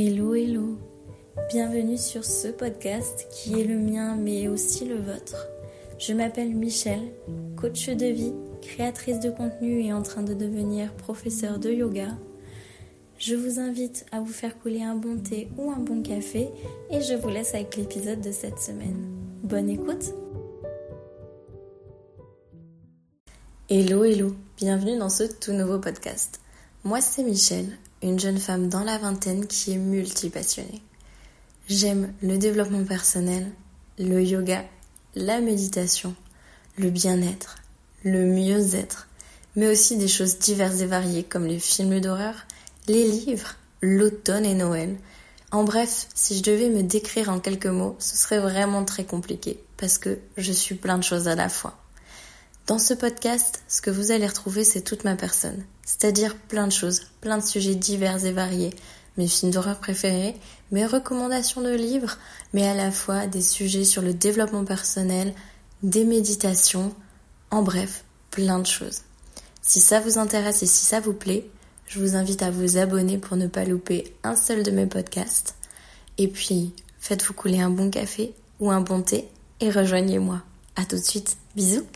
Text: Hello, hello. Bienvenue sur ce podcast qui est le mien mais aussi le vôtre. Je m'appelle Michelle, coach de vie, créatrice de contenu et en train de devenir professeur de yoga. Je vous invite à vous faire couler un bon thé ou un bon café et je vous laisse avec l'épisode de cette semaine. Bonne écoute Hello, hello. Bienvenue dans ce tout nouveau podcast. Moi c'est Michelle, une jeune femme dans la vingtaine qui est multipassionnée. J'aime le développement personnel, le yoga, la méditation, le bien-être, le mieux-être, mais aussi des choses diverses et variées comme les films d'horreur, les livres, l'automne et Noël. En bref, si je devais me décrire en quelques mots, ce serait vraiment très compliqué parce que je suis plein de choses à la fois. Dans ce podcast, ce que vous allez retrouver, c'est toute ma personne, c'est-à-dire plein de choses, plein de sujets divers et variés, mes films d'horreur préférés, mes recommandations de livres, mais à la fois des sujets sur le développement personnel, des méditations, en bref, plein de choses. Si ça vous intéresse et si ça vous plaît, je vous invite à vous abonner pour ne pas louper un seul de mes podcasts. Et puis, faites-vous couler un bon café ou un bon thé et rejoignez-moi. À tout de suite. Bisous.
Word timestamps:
Hello, 0.00 0.32
hello. 0.32 0.78
Bienvenue 1.50 1.98
sur 1.98 2.24
ce 2.24 2.46
podcast 2.46 3.26
qui 3.32 3.60
est 3.60 3.64
le 3.64 3.76
mien 3.76 4.14
mais 4.14 4.46
aussi 4.46 4.84
le 4.84 4.94
vôtre. 4.94 5.48
Je 5.98 6.12
m'appelle 6.12 6.54
Michelle, 6.54 7.12
coach 7.56 7.88
de 7.88 8.06
vie, 8.06 8.32
créatrice 8.62 9.18
de 9.18 9.30
contenu 9.30 9.80
et 9.80 9.92
en 9.92 10.02
train 10.02 10.22
de 10.22 10.34
devenir 10.34 10.94
professeur 10.94 11.58
de 11.58 11.70
yoga. 11.70 12.16
Je 13.18 13.34
vous 13.34 13.58
invite 13.58 14.06
à 14.12 14.20
vous 14.20 14.32
faire 14.32 14.56
couler 14.60 14.84
un 14.84 14.94
bon 14.94 15.18
thé 15.18 15.48
ou 15.58 15.72
un 15.72 15.80
bon 15.80 16.00
café 16.00 16.48
et 16.92 17.00
je 17.00 17.14
vous 17.14 17.30
laisse 17.30 17.56
avec 17.56 17.74
l'épisode 17.74 18.20
de 18.20 18.30
cette 18.30 18.60
semaine. 18.60 19.04
Bonne 19.42 19.68
écoute 19.68 20.14
Hello, 23.68 24.04
hello. 24.04 24.32
Bienvenue 24.58 24.96
dans 24.96 25.10
ce 25.10 25.24
tout 25.24 25.54
nouveau 25.54 25.80
podcast. 25.80 26.40
Moi 26.84 27.00
c'est 27.00 27.24
Michelle, 27.24 27.76
une 28.02 28.18
jeune 28.18 28.38
femme 28.38 28.68
dans 28.68 28.84
la 28.84 28.98
vingtaine 28.98 29.46
qui 29.46 29.72
est 29.72 29.78
multipassionnée. 29.78 30.82
J'aime 31.68 32.12
le 32.22 32.38
développement 32.38 32.84
personnel, 32.84 33.50
le 33.98 34.22
yoga, 34.22 34.64
la 35.14 35.40
méditation, 35.40 36.14
le 36.76 36.90
bien-être, 36.90 37.56
le 38.04 38.24
mieux-être, 38.24 39.08
mais 39.56 39.68
aussi 39.68 39.96
des 39.96 40.08
choses 40.08 40.38
diverses 40.38 40.80
et 40.80 40.86
variées 40.86 41.24
comme 41.24 41.46
les 41.46 41.58
films 41.58 42.00
d'horreur, 42.00 42.46
les 42.86 43.04
livres, 43.04 43.56
l'automne 43.82 44.46
et 44.46 44.54
Noël. 44.54 44.96
En 45.50 45.64
bref, 45.64 46.06
si 46.14 46.38
je 46.38 46.42
devais 46.42 46.68
me 46.68 46.82
décrire 46.82 47.30
en 47.30 47.40
quelques 47.40 47.66
mots, 47.66 47.96
ce 47.98 48.16
serait 48.16 48.38
vraiment 48.38 48.84
très 48.84 49.04
compliqué 49.04 49.58
parce 49.76 49.98
que 49.98 50.18
je 50.36 50.52
suis 50.52 50.74
plein 50.74 50.98
de 50.98 51.04
choses 51.04 51.28
à 51.28 51.34
la 51.34 51.48
fois. 51.48 51.76
Dans 52.68 52.78
ce 52.78 52.92
podcast, 52.92 53.62
ce 53.66 53.80
que 53.80 53.90
vous 53.90 54.10
allez 54.10 54.26
retrouver, 54.26 54.62
c'est 54.62 54.82
toute 54.82 55.04
ma 55.04 55.16
personne, 55.16 55.64
c'est-à-dire 55.86 56.36
plein 56.36 56.66
de 56.66 56.72
choses, 56.72 57.04
plein 57.22 57.38
de 57.38 57.42
sujets 57.42 57.74
divers 57.74 58.26
et 58.26 58.32
variés, 58.32 58.74
mes 59.16 59.26
films 59.26 59.52
d'horreur 59.52 59.78
préférés, 59.78 60.36
mes 60.70 60.84
recommandations 60.84 61.62
de 61.62 61.74
livres, 61.74 62.18
mais 62.52 62.68
à 62.68 62.74
la 62.74 62.90
fois 62.90 63.26
des 63.26 63.40
sujets 63.40 63.84
sur 63.84 64.02
le 64.02 64.12
développement 64.12 64.66
personnel, 64.66 65.32
des 65.82 66.04
méditations, 66.04 66.94
en 67.50 67.62
bref, 67.62 68.04
plein 68.30 68.58
de 68.58 68.66
choses. 68.66 69.00
Si 69.62 69.80
ça 69.80 70.00
vous 70.00 70.18
intéresse 70.18 70.62
et 70.62 70.66
si 70.66 70.84
ça 70.84 71.00
vous 71.00 71.14
plaît, 71.14 71.48
je 71.86 71.98
vous 71.98 72.16
invite 72.16 72.42
à 72.42 72.50
vous 72.50 72.76
abonner 72.76 73.16
pour 73.16 73.38
ne 73.38 73.46
pas 73.46 73.64
louper 73.64 74.14
un 74.24 74.36
seul 74.36 74.62
de 74.62 74.70
mes 74.70 74.86
podcasts. 74.86 75.54
Et 76.18 76.28
puis, 76.28 76.74
faites-vous 76.98 77.32
couler 77.32 77.62
un 77.62 77.70
bon 77.70 77.88
café 77.88 78.34
ou 78.60 78.70
un 78.70 78.82
bon 78.82 79.00
thé 79.00 79.26
et 79.60 79.70
rejoignez-moi. 79.70 80.42
À 80.76 80.84
tout 80.84 80.96
de 80.96 81.02
suite. 81.02 81.38
Bisous. 81.56 81.86